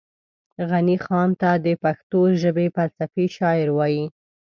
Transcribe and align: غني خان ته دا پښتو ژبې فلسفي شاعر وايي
غني 0.69 0.95
خان 1.05 1.29
ته 1.41 1.49
دا 1.65 1.73
پښتو 1.83 2.19
ژبې 2.41 2.65
فلسفي 2.75 3.25
شاعر 3.37 3.67
وايي 3.77 4.05